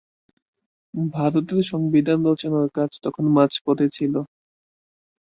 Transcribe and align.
ভারতের 1.13 1.61
সংবিধান 1.71 2.19
রচনার 2.29 2.67
কাজ 2.77 2.91
তখন 3.03 3.25
মাঝপথে 3.35 3.87
ছিল। 3.89 4.13